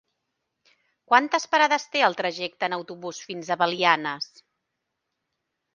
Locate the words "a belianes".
3.57-4.31